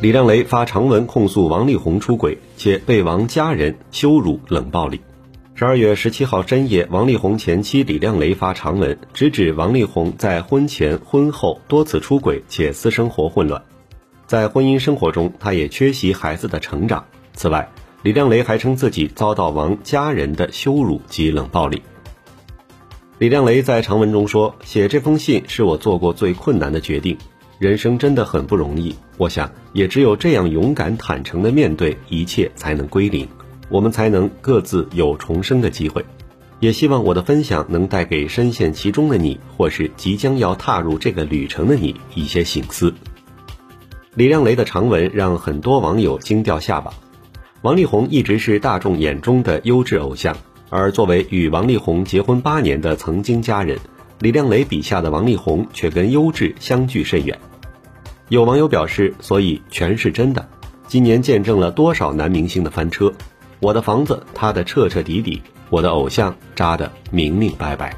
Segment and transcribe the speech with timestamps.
[0.00, 5.00] 李亮雷发长文控诉王力宏出轨，且被王家人羞辱冷暴力。
[5.56, 13.60] 十二月十七号深夜，王力宏前妻李亮雷发长文，直指王力宏在婚前婚后多次出轨，且私生活混乱。
[14.28, 17.04] 在婚姻生活中，他也缺席孩子的成长。
[17.32, 17.68] 此外，
[18.02, 21.82] 李亮雷还称自己遭到王家人的羞辱及冷暴力。
[23.18, 27.18] 李亮雷在长文中说：“写这封信是我做过最困难的决定。
[27.58, 33.28] 人生真的很不容易，我想也只有这样勇敢坦诚的面对一切，才能归零。”
[33.70, 36.02] 我们才能各自有重生的机会，
[36.58, 42.94] 也希望我的分享能带给深陷其中的你，或是即将要踏入这个旅程的你一些醒思。
[44.14, 46.94] 李亮雷的长文让很多网友惊掉下巴。
[47.60, 50.34] 王力宏一直是大众眼中的优质偶像，
[50.70, 53.78] 而作为与王力宏结婚八年的曾经家人，
[54.20, 57.38] 李亮雷笔下的王力宏却跟优质相距甚远。
[58.28, 60.46] 有网友表示，所以全是真的。
[60.86, 63.12] 今年见证了多少男明星的翻车。
[63.60, 67.94] 我的房子塌的彻彻底底，我的偶像扎的明明白白。